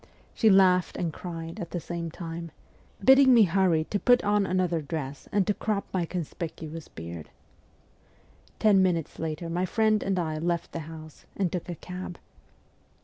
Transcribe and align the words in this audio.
She 0.33 0.49
laughed 0.49 0.97
and 0.97 1.13
cried 1.13 1.59
at 1.59 1.69
the 1.69 1.79
same 1.79 2.09
time, 2.09 2.49
bidding 3.05 3.35
me 3.35 3.43
hurry 3.43 3.83
to 3.91 3.99
put 3.99 4.23
on 4.23 4.47
another 4.47 4.81
dress 4.81 5.29
and 5.31 5.45
to 5.45 5.53
crop 5.53 5.85
my 5.93 6.05
conspicuous 6.07 6.87
beard. 6.87 7.29
Ten 8.57 8.81
minutes 8.81 9.19
later 9.19 9.47
my 9.47 9.67
friend 9.67 10.01
and 10.01 10.17
I 10.17 10.39
left 10.39 10.71
the 10.71 10.79
house 10.89 11.27
and 11.37 11.51
took 11.51 11.69
a 11.69 11.75
cab. 11.75 12.17